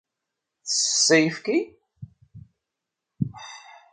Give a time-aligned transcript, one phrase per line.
[0.67, 1.57] Tsess ayefki?